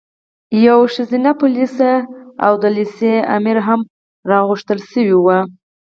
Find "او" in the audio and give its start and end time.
2.45-2.53